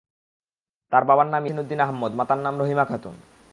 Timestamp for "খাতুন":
2.85-3.15